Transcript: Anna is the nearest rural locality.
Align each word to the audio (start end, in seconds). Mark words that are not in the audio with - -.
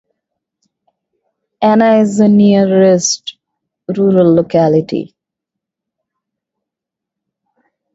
Anna 1.61 1.97
is 1.99 2.17
the 2.17 2.27
nearest 2.27 3.37
rural 3.95 4.33
locality. 4.33 5.15